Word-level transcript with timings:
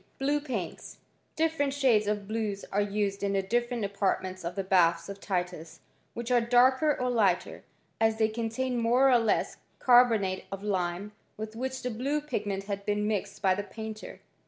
Blue 0.17 0.39
paints. 0.39 0.97
Different 1.35 1.75
shades 1.75 2.07
of 2.07 2.27
blues 2.27 2.65
are 2.71 2.81
used 2.81 3.21
in 3.21 3.33
the 3.33 3.43
different 3.43 3.85
apartments 3.85 4.43
of 4.43 4.55
the 4.55 4.63
baths 4.63 5.09
of 5.09 5.19
Titus, 5.19 5.81
which 6.15 6.31
are 6.31 6.41
darker 6.41 6.99
or 6.99 7.07
lighter, 7.07 7.63
as 7.99 8.17
they 8.17 8.27
contain 8.27 8.79
more 8.79 9.11
or 9.11 9.19
less 9.19 9.57
carbonate 9.77 10.45
of 10.51 10.63
lime 10.63 11.11
with 11.37 11.55
which 11.55 11.83
the 11.83 11.91
blue 11.91 12.19
pigment 12.19 12.65
bad 12.65 12.83
been 12.83 13.07
mixed 13.07 13.43
by 13.43 13.53
the 13.53 13.61
painter. 13.63 14.21